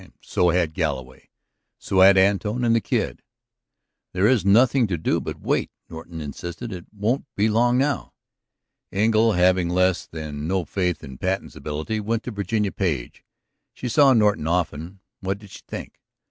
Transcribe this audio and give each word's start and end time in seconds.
So 0.23 0.49
had 0.49 0.73
Galloway. 0.73 1.29
So 1.77 1.99
had 1.99 2.17
Antone 2.17 2.63
and 2.63 2.73
the 2.75 2.81
Kid. 2.81 3.21
"There 4.13 4.27
is 4.27 4.43
nothing 4.43 4.87
to 4.87 4.97
do 4.97 5.21
but 5.21 5.39
wait," 5.39 5.69
Norton 5.89 6.21
insisted. 6.21 6.73
"It 6.73 6.87
won't 6.91 7.25
be 7.35 7.47
long 7.47 7.77
now." 7.77 8.15
Engle, 8.91 9.33
having 9.33 9.69
less 9.69 10.07
than 10.07 10.47
no 10.47 10.65
faith 10.65 11.03
in 11.03 11.19
Patten's 11.19 11.55
ability, 11.55 11.99
went 11.99 12.23
to 12.23 12.31
Virginia 12.31 12.71
Page. 12.71 13.23
She 13.75 13.87
saw 13.87 14.13
Norton 14.13 14.47
often; 14.47 15.01
what 15.19 15.37
did 15.37 15.51
she 15.51 15.61
think? 15.67 15.99